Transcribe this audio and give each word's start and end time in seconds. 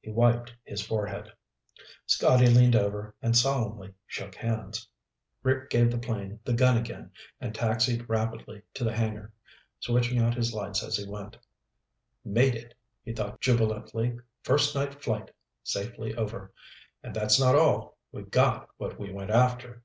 He 0.00 0.10
wiped 0.10 0.52
his 0.64 0.84
forehead. 0.84 1.32
Scotty 2.04 2.48
leaned 2.48 2.74
over 2.74 3.14
and 3.22 3.36
solemnly 3.38 3.94
shook 4.08 4.34
hands. 4.34 4.88
Rick 5.44 5.70
gave 5.70 5.92
the 5.92 6.00
plane 6.00 6.40
the 6.42 6.52
gun 6.52 6.76
again 6.76 7.12
and 7.40 7.54
taxied 7.54 8.08
rapidly 8.08 8.62
to 8.74 8.82
the 8.82 8.92
hangar, 8.96 9.32
switching 9.78 10.18
out 10.18 10.34
his 10.34 10.52
lights 10.52 10.82
as 10.82 10.96
he 10.96 11.08
went. 11.08 11.36
Made 12.24 12.56
it, 12.56 12.74
he 13.04 13.12
thought 13.12 13.40
jubilantly. 13.40 14.18
First 14.42 14.74
night 14.74 15.00
flight, 15.00 15.30
safely 15.62 16.12
over. 16.16 16.52
And 17.04 17.14
that's 17.14 17.38
not 17.38 17.54
all. 17.54 17.98
We 18.10 18.22
got 18.24 18.68
what 18.78 18.98
we 18.98 19.12
went 19.12 19.30
after! 19.30 19.84